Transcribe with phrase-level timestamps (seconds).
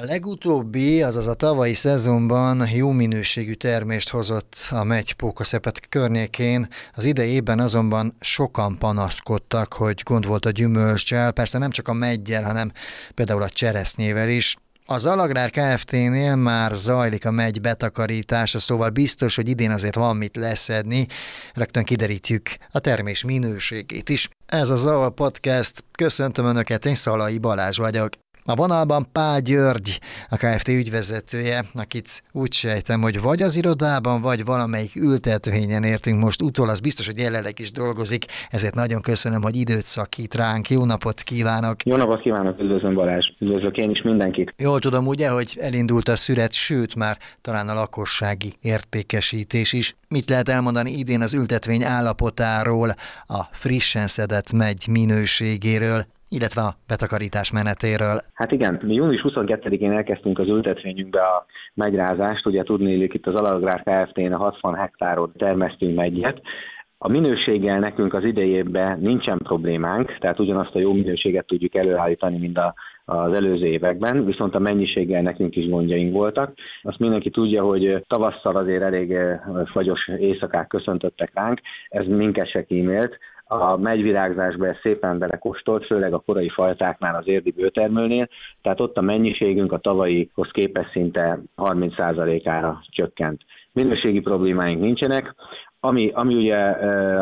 [0.00, 7.04] A legutóbbi, azaz a tavalyi szezonban jó minőségű termést hozott a megy Pókaszepet környékén, az
[7.04, 12.72] idejében azonban sokan panaszkodtak, hogy gond volt a gyümölcsel, persze nem csak a meggyel, hanem
[13.14, 14.56] például a cseresznyével is.
[14.86, 20.36] Az Alagrár Kft-nél már zajlik a megy betakarítása, szóval biztos, hogy idén azért van mit
[20.36, 21.06] leszedni.
[21.54, 24.28] Rögtön kiderítjük a termés minőségét is.
[24.46, 25.84] Ez az a Podcast.
[25.98, 28.08] Köszöntöm Önöket, én Szalai Balázs vagyok.
[28.48, 34.44] A vonalban Pál György, a KFT ügyvezetője, akit úgy sejtem, hogy vagy az irodában, vagy
[34.44, 39.56] valamelyik ültetvényen értünk most utol, az biztos, hogy jelenleg is dolgozik, ezért nagyon köszönöm, hogy
[39.56, 40.70] időt szakít ránk.
[40.70, 41.84] Jó napot kívánok!
[41.84, 44.54] Jó napot kívánok, üdvözlöm Balázs, üdvözlök én is mindenkit.
[44.56, 49.96] Jól tudom ugye, hogy elindult a szüret, sőt már talán a lakossági értékesítés is.
[50.08, 52.94] Mit lehet elmondani idén az ültetvény állapotáról,
[53.26, 56.06] a frissen szedett megy minőségéről?
[56.38, 58.16] Illetve a betakarítás menetéről.
[58.34, 63.82] Hát igen, mi június 22-én elkezdtünk az ültetvényünkbe a megyrázást, ugye tudni, itt az Alagrár
[63.82, 66.40] Kft-n a 60 hektárot termesztünk megyet,
[66.98, 72.58] a minőséggel nekünk az idejében nincsen problémánk, tehát ugyanazt a jó minőséget tudjuk előállítani, mint
[72.58, 76.54] a, az előző években, viszont a mennyiséggel nekünk is gondjaink voltak.
[76.82, 79.40] Azt mindenki tudja, hogy tavasszal azért elég eh,
[79.72, 86.18] fagyos éjszakák köszöntöttek ránk, ez minket se kímélt, a megyvirágzásba ez szépen belekóstolt, főleg a
[86.18, 88.28] korai fajtáknál az érdi bőtermőnél,
[88.62, 93.42] tehát ott a mennyiségünk a tavalyihoz képest szinte 30%-ára csökkent.
[93.72, 95.34] Minőségi problémáink nincsenek,
[95.86, 96.56] ami, ami ugye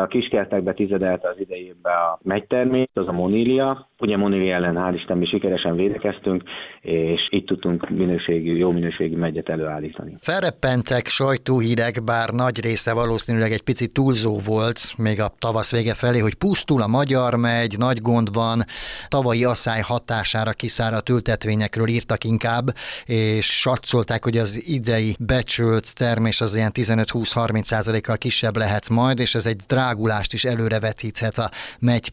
[0.01, 3.89] a kiskertekbe tizedelte az idejében a megytermés, az a monília.
[3.99, 6.43] Ugye monília ellen hál' Isten mi sikeresen védekeztünk,
[6.81, 10.15] és itt tudtunk minőségű, jó minőségű megyet előállítani.
[10.19, 16.19] Felreppentek sajtóhírek, bár nagy része valószínűleg egy picit túlzó volt, még a tavasz vége felé,
[16.19, 18.59] hogy pusztul a magyar megy, nagy gond van,
[19.07, 22.65] tavalyi asszály hatására kiszáradt ültetvényekről írtak inkább,
[23.05, 29.19] és satszolták, hogy az idei becsült termés az ilyen 15-20-30 százalékkal kisebb kisebb lehet majd,
[29.19, 31.49] és ez egy drágulást is előrevetíthet a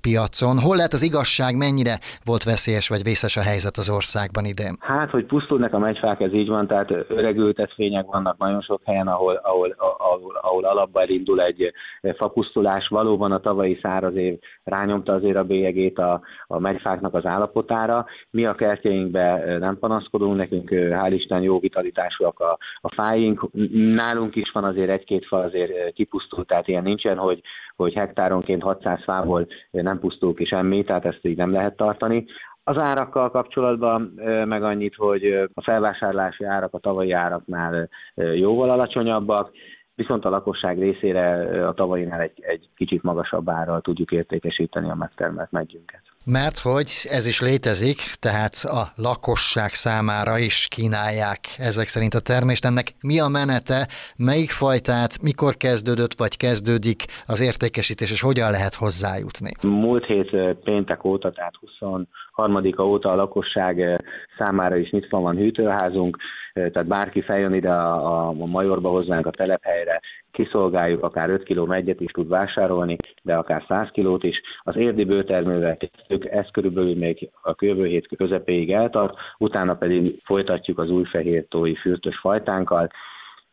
[0.00, 0.56] piacon.
[0.58, 4.74] Hol lehet az igazság, mennyire volt veszélyes vagy vészes a helyzet az országban idén?
[4.80, 9.34] Hát, hogy pusztulnak a megyfák, ez így van, tehát öregültetvények vannak nagyon sok helyen, ahol,
[9.42, 11.72] ahol, ahol, ahol alapban elindul egy
[12.16, 12.88] fapusztulás.
[12.88, 18.06] Valóban a tavalyi száraz év rányomta azért a bélyegét a, a megyfáknak az állapotára.
[18.30, 23.48] Mi a kertjeinkben nem panaszkodunk, nekünk hál' Isten jó vitalitásúak a, a fáink.
[23.72, 27.40] Nálunk is van azért egy-két fa azért kipusztult pusztul, tehát ilyen nincsen, hogy,
[27.76, 32.24] hogy hektáronként 600 fából nem pusztul ki semmi, tehát ezt így nem lehet tartani.
[32.64, 39.50] Az árakkal kapcsolatban meg annyit, hogy a felvásárlási árak a tavalyi áraknál jóval alacsonyabbak,
[39.94, 45.50] viszont a lakosság részére a tavainál egy, egy kicsit magasabb árral tudjuk értékesíteni a megtermelt
[45.50, 46.02] megyünket.
[46.24, 52.64] Mert hogy ez is létezik, tehát a lakosság számára is kínálják ezek szerint a termést.
[52.64, 58.74] Ennek mi a menete, melyik fajtát, mikor kezdődött vagy kezdődik az értékesítés, és hogyan lehet
[58.74, 59.50] hozzájutni?
[59.62, 60.30] Múlt hét
[60.64, 64.02] péntek óta, tehát 23-a óta a lakosság
[64.38, 66.16] számára is nyitva van hűtőházunk,
[66.52, 72.00] tehát bárki feljön ide a, a Majorba hozzánk a telephelyre, kiszolgáljuk, akár 5 kg megyet
[72.00, 74.40] is tud vásárolni, de akár 100 kilót is.
[74.62, 80.78] Az érdi bőtermővel kezdtük, ez körülbelül még a jövő hét közepéig eltart, utána pedig folytatjuk
[80.78, 82.90] az új fehér tói fürtös fajtánkkal,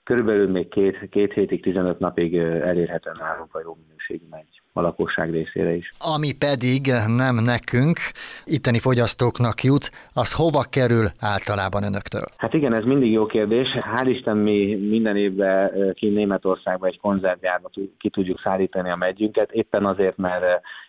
[0.10, 2.36] körülbelül még két, két hétig, 15 napig
[2.72, 5.92] elérhetően nálunk a jó minőségű megy a lakosság részére is.
[6.16, 7.98] Ami pedig nem nekünk,
[8.46, 12.26] itteni fogyasztóknak jut, az hova kerül általában önöktől?
[12.38, 13.68] Hát igen, ez mindig jó kérdés.
[13.96, 19.86] Hál' Isten mi minden évben ki Németországba egy konzervjárba ki tudjuk szállítani a megyünket, éppen
[19.86, 20.44] azért, mert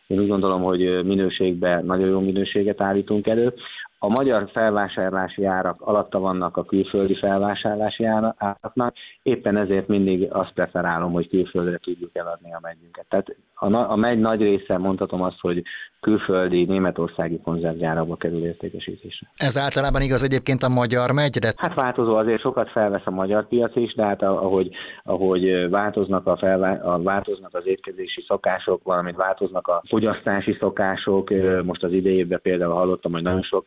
[0.06, 3.54] én úgy gondolom, hogy minőségben nagyon jó minőséget állítunk elő.
[4.03, 11.12] A magyar felvásárlási árak alatta vannak a külföldi felvásárlási áraknak, éppen ezért mindig azt preferálom,
[11.12, 13.06] hogy külföldre tudjuk eladni a megyünket.
[13.09, 15.62] Tehát a, a megy nagy része, mondhatom azt, hogy
[16.00, 19.27] külföldi, németországi konzervgyárakba kerül értékesítésre.
[19.37, 21.53] Ez általában igaz egyébként a magyar megyre?
[21.56, 24.71] Hát változó, azért sokat felvesz a magyar piac is, de hát ahogy,
[25.03, 31.30] ahogy változnak, a felvá, a, változnak az étkezési szokások, valamint változnak a fogyasztási szokások,
[31.65, 33.66] most az idejében például hallottam, hogy nagyon sok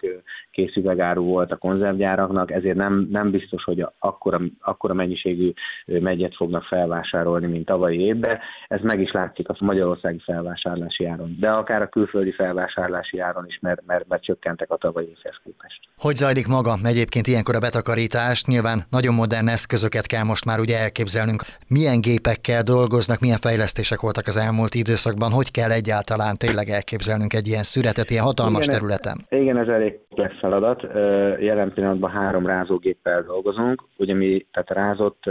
[0.52, 5.52] készüvegáru volt a konzervgyáraknak, ezért nem, nem biztos, hogy akkora, akkora mennyiségű
[5.86, 8.40] megyet fognak felvásárolni, mint tavalyi évben.
[8.68, 11.38] Ez meg is látszik a magyarországi felvásárlási áron.
[11.40, 15.80] De akár a külföldi felvásárlási áron is, mert, mert, mert csökkentek a tavalyi évhez képest.
[15.98, 18.46] Hogy zajlik maga egyébként ilyenkor a betakarítás?
[18.46, 21.42] Nyilván nagyon modern eszközöket kell most már ugye elképzelnünk.
[21.68, 25.31] Milyen gépekkel dolgoznak, milyen fejlesztések voltak az elmúlt időszakban?
[25.31, 29.18] Hogy kell egyáltalán tényleg elképzelnünk egy ilyen szüretet, ilyen hatalmas igen, területen?
[29.30, 30.81] Igen, ez elég komplex feladat.
[31.42, 33.83] Jelen pillanatban három rázógéppel dolgozunk.
[33.98, 35.24] Ugye mi, tehát rázott,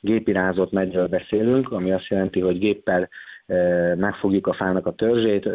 [0.00, 3.08] gépi rázott megyről beszélünk, ami azt jelenti, hogy géppel
[3.94, 5.48] megfogjuk a fának a törzsét,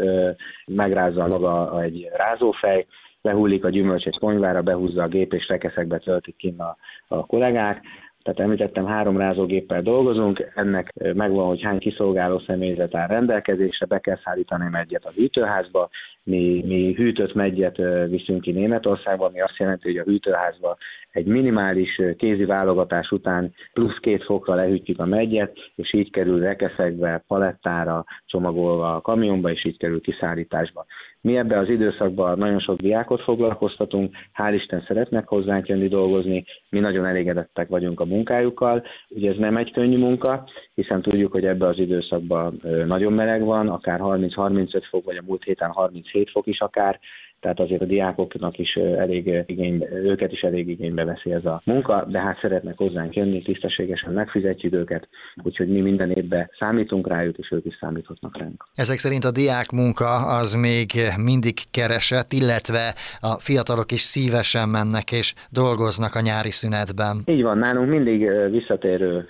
[0.66, 2.86] megrázza maga egy rázófej,
[3.22, 6.78] lehullik a gyümölcs egy konyvára, behúzza a gép, és rekeszekbe töltik ki a,
[7.08, 7.82] a kollégák.
[8.24, 14.20] Tehát említettem, három rázógéppel dolgozunk, ennek megvan, hogy hány kiszolgáló személyzet áll rendelkezésre, be kell
[14.24, 15.90] szállítani egyet a hűtőházba,
[16.24, 17.78] mi, mi hűtött megyet
[18.08, 20.78] viszünk ki Németországba, ami azt jelenti, hogy a hűtőházba
[21.12, 27.24] egy minimális kézi válogatás után plusz két fokra lehűtjük a megyet, és így kerül rekeszekbe,
[27.28, 30.86] palettára, csomagolva a kamionba, és így kerül kiszállításba.
[31.22, 36.80] Mi ebben az időszakban nagyon sok diákot foglalkoztatunk, hál' Isten szeretnek hozzánk jönni dolgozni, mi
[36.80, 38.84] nagyon elégedettek vagyunk a munkájukkal.
[39.10, 43.70] Ugye ez nem egy könnyű munka, hiszen tudjuk, hogy ebben az időszakban nagyon meleg van,
[43.70, 47.00] akár 30-35 fok, vagy a múlt héten 37 fok is akár,
[47.42, 52.06] tehát azért a diákoknak is elég igénybe, őket is elég igénybe veszi ez a munka,
[52.08, 55.08] de hát szeretnek hozzánk jönni, tisztességesen megfizetjük őket,
[55.44, 58.66] úgyhogy mi minden évben számítunk rájuk, és ők is számíthatnak ránk.
[58.76, 60.88] Ezek szerint a diák munka az még
[61.24, 67.16] mindig keresett, illetve a fiatalok is szívesen mennek és dolgoznak a nyári szünetben.
[67.26, 69.26] Így van, nálunk mindig visszatérő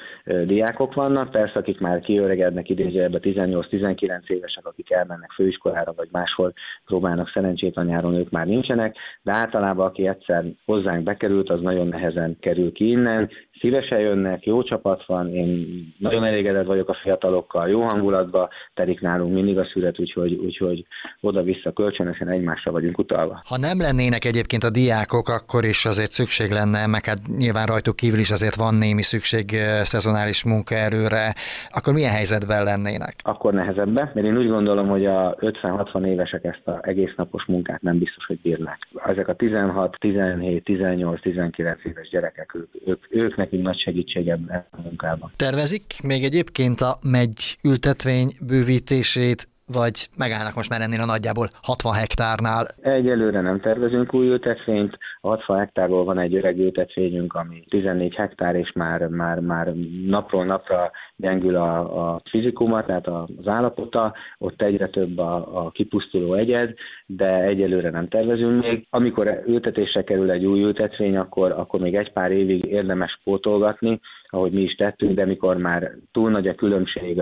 [0.45, 6.53] diákok vannak, persze akik már kiöregednek idézőjelben 18-19 évesek, akik elmennek főiskolára, vagy máshol
[6.85, 11.87] próbálnak szerencsét a nyáron, ők már nincsenek, de általában aki egyszer hozzánk bekerült, az nagyon
[11.87, 13.29] nehezen kerül ki innen,
[13.61, 15.67] szívesen jönnek, jó csapat van, én
[15.97, 20.85] nagyon elégedett vagyok a fiatalokkal, jó hangulatban telik nálunk mindig a szület, úgyhogy, úgyhogy
[21.21, 23.41] oda-vissza kölcsönösen egymásra vagyunk utalva.
[23.47, 27.95] Ha nem lennének egyébként a diákok, akkor is azért szükség lenne, meg hát nyilván rajtuk
[27.95, 29.45] kívül is azért van némi szükség
[29.83, 31.33] szezonális munkaerőre,
[31.69, 33.13] akkor milyen helyzetben lennének?
[33.23, 37.81] Akkor nehezebben, mert én úgy gondolom, hogy a 50-60 évesek ezt az egész napos munkát
[37.81, 38.87] nem biztos, hogy bírnák.
[39.05, 44.65] Ezek a 16, 17, 18, 19 éves gyerekek, ők, ők, őknek nekünk nagy segítség ebben
[44.71, 45.31] a munkában.
[45.35, 51.93] Tervezik még egyébként a megy ültetvény bővítését, vagy megállnak most már ennél a nagyjából 60
[51.93, 52.65] hektárnál?
[52.81, 58.71] Egyelőre nem tervezünk új ültetvényt, 60 hektárból van egy öreg ültetvényünk, ami 14 hektár, és
[58.71, 59.73] már, már, már
[60.05, 66.33] napról napra gyengül a, a fizikuma, tehát az állapota, ott egyre több a, a kipusztuló
[66.33, 66.73] egyed,
[67.05, 68.87] de egyelőre nem tervezünk még.
[68.89, 73.99] Amikor ültetésre kerül egy új ültetvény, akkor, akkor még egy pár évig érdemes pótolgatni,
[74.33, 77.21] ahogy mi is tettünk, de mikor már túl nagy a különbség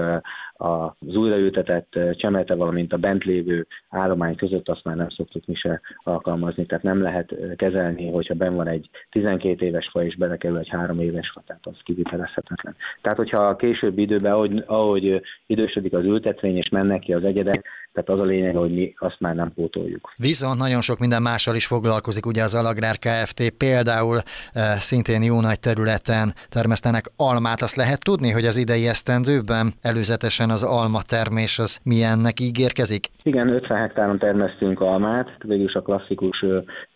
[0.62, 5.82] az újraültetett csemete, valamint a bent lévő állomány között, azt már nem szoktuk mi se
[6.04, 10.70] alkalmazni, tehát nem lehet kezelni, hogyha ben van egy 12 éves faj és belekerül egy
[10.70, 12.76] 3 éves fa, tehát az kivitelezhetetlen.
[13.02, 17.68] Tehát, hogyha a későbbi időben, ahogy, ahogy idősödik az ültetvény és mennek ki az egyedek,
[17.94, 20.14] tehát az a lényeg, hogy mi azt már nem pótoljuk.
[20.18, 23.50] Viszont nagyon sok minden mással is foglalkozik, ugye az Alagrár Kft.
[23.58, 27.62] például e, szintén jó nagy területen termesztenek almát.
[27.62, 33.08] Azt lehet tudni, hogy az idei esztendőben előzetesen az alma termés az milyennek ígérkezik?
[33.24, 36.46] Igen, 50 hektáron termesztünk almát, végülis a klasszikus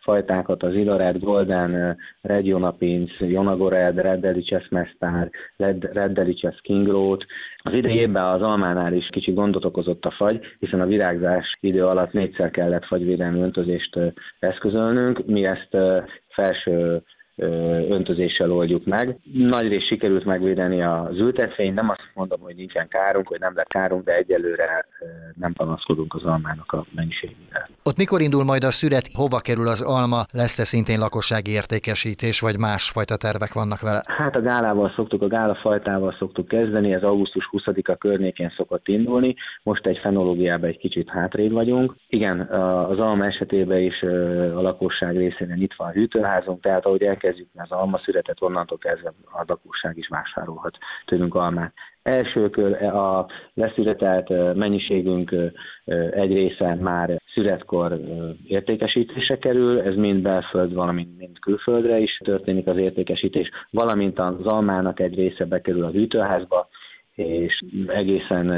[0.04, 7.26] fajtákat, az Ilored, Golden, Red Jonapinc, Jonagored, Red Delicious Mestár, Red, Red Delicious Kinglót.
[7.58, 11.86] Az idei évben az almánál is kicsi gondot okozott a fagy, hiszen a virágzás idő
[11.86, 14.00] alatt négyszer kellett fagyvédelmi öntözést
[14.40, 15.26] eszközölnünk.
[15.26, 15.78] Mi ezt
[16.28, 17.02] felső
[17.36, 19.18] öntözéssel oldjuk meg.
[19.34, 23.68] Nagy rész sikerült megvédeni az ültetvényt, nem azt mondom, hogy nincsen kárunk, hogy nem lett
[23.68, 24.86] kárunk, de egyelőre
[25.36, 27.70] nem panaszkodunk az almának a mennyiségével.
[27.84, 32.58] Ott mikor indul majd a szület, hova kerül az alma, lesz-e szintén lakossági értékesítés, vagy
[32.60, 34.02] másfajta tervek vannak vele?
[34.06, 39.36] Hát a gálával szoktuk, a gála fajtával szoktuk kezdeni, ez augusztus 20-a környékén szokott indulni,
[39.64, 41.96] most egy fenológiában egy kicsit hátrébb vagyunk.
[42.08, 42.40] Igen,
[42.90, 44.02] az alma esetében is
[44.56, 49.14] a lakosság részére nyitva a hűtőházunk, tehát ahogy el elkezdjük az alma születet, onnantól kezdve
[49.26, 51.74] a lakosság is vásárolhat tőlünk almát.
[52.02, 55.36] Első kör a leszületelt mennyiségünk
[56.12, 58.00] egy része már születkor
[58.48, 65.00] értékesítése kerül, ez mind belföld, valamint mind külföldre is történik az értékesítés, valamint az almának
[65.00, 66.68] egy része bekerül a hűtőházba,
[67.16, 68.50] és egészen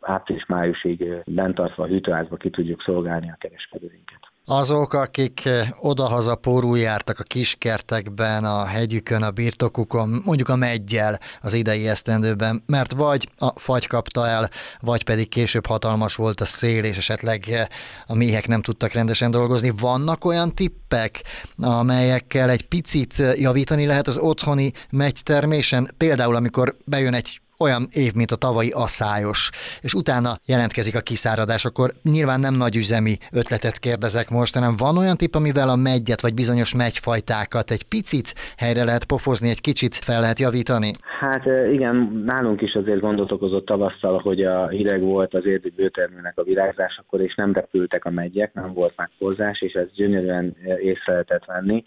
[0.00, 4.31] április-májusig bent tartva a hűtőházba ki tudjuk szolgálni a kereskedőinket.
[4.46, 5.48] Azok, akik
[5.80, 12.62] odahaza porul jártak a kiskertekben, a hegyükön, a birtokukon, mondjuk a meggyel az idei esztendőben,
[12.66, 17.68] mert vagy a fagy kapta el, vagy pedig később hatalmas volt a szél, és esetleg
[18.06, 19.72] a méhek nem tudtak rendesen dolgozni.
[19.78, 21.22] Vannak olyan tippek,
[21.56, 25.94] amelyekkel egy picit javítani lehet az otthoni megytermésen?
[25.96, 29.50] Például, amikor bejön egy olyan év, mint a tavalyi asszályos,
[29.80, 34.98] és utána jelentkezik a kiszáradás, akkor nyilván nem nagy üzemi ötletet kérdezek most, hanem van
[34.98, 39.94] olyan tip, amivel a megyet vagy bizonyos megyfajtákat egy picit helyre lehet pofozni, egy kicsit
[39.94, 40.90] fel lehet javítani?
[41.20, 46.38] Hát igen, nálunk is azért gondot okozott tavasszal, hogy a hideg volt az érdi bőtermőnek
[46.38, 51.44] a virágzásakor, és nem repültek a megyek, nem volt meghozzás, és ez gyönyörűen észre lehetett
[51.44, 51.82] venni.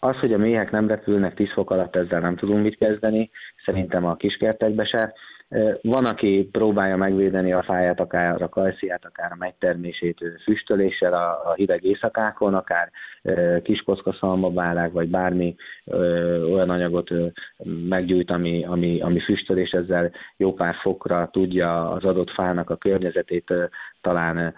[0.00, 3.30] Az, hogy a méhek nem repülnek 10 fok alatt, ezzel nem tudunk mit kezdeni,
[3.64, 5.12] szerintem a kiskertekbe se.
[5.82, 11.84] Van, aki próbálja megvédeni a fáját, akár a kajsziát, akár a megtermését füstöléssel a, hideg
[11.84, 12.90] éjszakákon, akár
[13.62, 13.84] kis
[14.20, 15.54] szalmabálák, vagy bármi
[16.52, 17.10] olyan anyagot
[17.88, 22.76] meggyújt, ami, ami, ami füstöl, és ezzel jó pár fokra tudja az adott fának a
[22.76, 23.54] környezetét
[24.00, 24.54] talán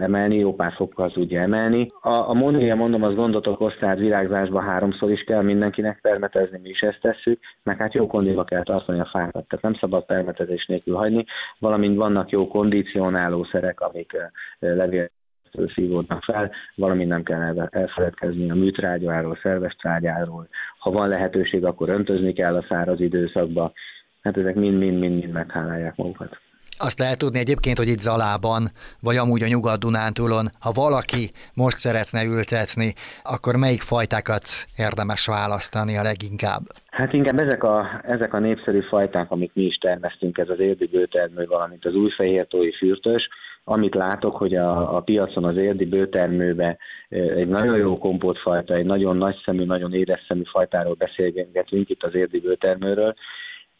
[0.00, 1.92] emelni, jó pár fokkal tudja emelni.
[2.00, 6.68] A, a monélia, mondom, az gondot okoz, tehát virágzásban háromszor is kell mindenkinek permetezni, mi
[6.68, 10.66] is ezt tesszük, meg hát jó kondiba kell tartani a fákat, tehát nem szabad permetezés
[10.66, 11.24] nélkül hagyni,
[11.58, 14.16] valamint vannak jó kondicionáló szerek, amik
[14.58, 15.10] levél
[15.74, 20.48] szívódnak fel, valamint nem kell elfeledkezni a műtrágyáról, szerves trágyáról.
[20.78, 23.72] Ha van lehetőség, akkor öntözni kell a száraz időszakba.
[24.22, 26.40] Hát ezek mind-mind-mind meghálálják magukat.
[26.78, 28.62] Azt lehet tudni egyébként, hogy itt Zalában,
[29.00, 32.88] vagy amúgy a Nyugat-Dunántúlon, ha valaki most szeretne ültetni,
[33.22, 34.44] akkor melyik fajtákat
[34.76, 36.62] érdemes választani a leginkább?
[36.90, 40.86] Hát inkább ezek a, ezek a népszerű fajták, amit mi is termesztünk, ez az érdi
[40.86, 43.28] bőtermő, valamint az új fehértói fürtös,
[43.64, 46.78] amit látok, hogy a, a piacon az érdi bőtermőbe
[47.08, 52.14] egy nagyon jó kompótfajta, egy nagyon nagy szemű, nagyon édes szemű fajtáról beszélgetünk itt az
[52.14, 53.14] érdi bőtermőről,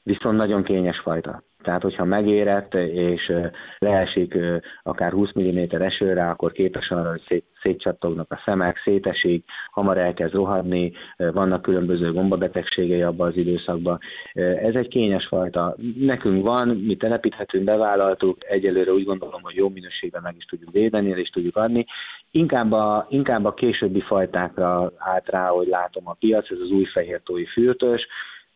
[0.07, 1.43] viszont nagyon kényes fajta.
[1.63, 3.33] Tehát, hogyha megérett, és
[3.79, 4.39] leesik
[4.83, 10.35] akár 20 mm esőre, akkor képes arra, hogy szét, szétcsattognak a szemek, szétesik, hamar elkezd
[10.35, 13.99] rohadni, vannak különböző gombabetegségei abban az időszakban.
[14.35, 15.77] Ez egy kényes fajta.
[15.99, 21.09] Nekünk van, mi telepíthetünk, bevállaltuk, egyelőre úgy gondolom, hogy jó minőségben meg is tudjuk védeni,
[21.09, 21.87] és tudjuk adni.
[22.31, 26.85] Inkább a, inkább a későbbi fajtákra állt rá, hogy látom a piac, ez az új
[26.85, 28.07] fehértói fürtös,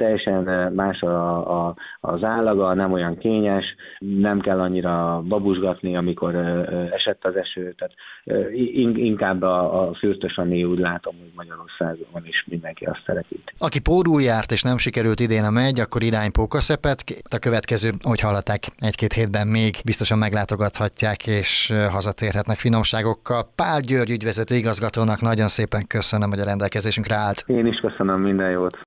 [0.01, 3.65] teljesen más a, a, az állaga, nem olyan kényes,
[3.99, 6.35] nem kell annyira babusgatni, amikor
[6.91, 7.95] esett az eső, tehát
[8.95, 13.53] inkább a, a fürtös, ami úgy látom, hogy Magyarországon is mindenki azt szeretít.
[13.59, 16.99] Aki pórul járt és nem sikerült idén a megy, akkor irány Pókaszepet.
[17.31, 23.43] A következő, hogy hallották, egy-két hétben még biztosan meglátogathatják és hazatérhetnek finomságokkal.
[23.57, 27.45] Pál György ügyvezető igazgatónak nagyon szépen köszönöm, hogy a rendelkezésünkre állt.
[27.47, 28.77] Én is köszönöm, minden jót.